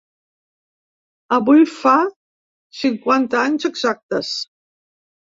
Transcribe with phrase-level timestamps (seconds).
[1.35, 1.93] Avui fa
[2.77, 4.33] cinquanta anys exactes.